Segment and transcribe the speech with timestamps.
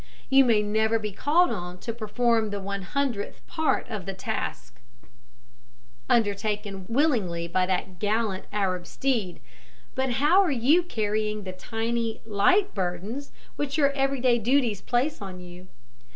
[0.31, 4.81] You may never be called on to perform the one hundredth part of the task
[6.09, 9.39] undertaken willingly by that gallant Arab steed,
[9.93, 15.21] but how are you carrying the tiny, light burdens which your every day duties place
[15.21, 15.67] on you?